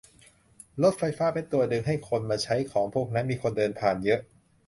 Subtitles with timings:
[0.81, 4.19] รถไฟฟ้าเป็นตัวดึงให้คนมาใช้ของพวกนั้น มีคนเดินผ่านเยอะ